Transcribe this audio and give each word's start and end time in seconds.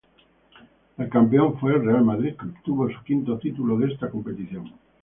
El 0.97 1.09
campeón 1.09 1.59
fue 1.59 1.75
el 1.75 1.85
Real 1.85 2.03
Madrid, 2.03 2.33
que 2.35 2.47
obtuvo 2.47 2.89
su 2.89 3.03
quinto 3.03 3.37
título 3.37 3.77
de 3.77 3.93
esta 3.93 4.09
competición. 4.09 4.73